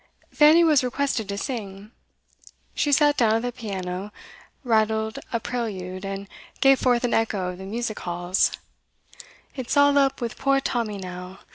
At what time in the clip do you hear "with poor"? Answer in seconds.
10.19-10.59